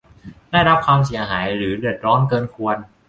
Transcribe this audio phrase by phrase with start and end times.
[0.51, 2.77] ได้รับความเสียหายหรือเดือดร้อนเกินควร